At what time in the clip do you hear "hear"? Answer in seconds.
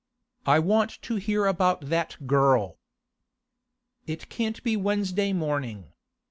1.17-1.45